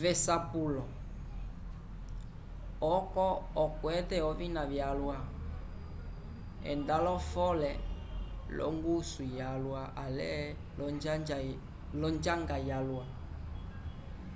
v'esapulo 0.00 0.84
oco 2.94 3.26
okwate 3.64 4.16
ovina 4.30 4.62
vyalwa 4.72 5.16
enda 6.70 6.96
lo-fole 7.06 7.70
l'ongusu 8.56 9.22
yalwa 9.38 9.82
ale 10.04 10.30
l'onjanga 12.00 12.56
yalwa 12.70 13.04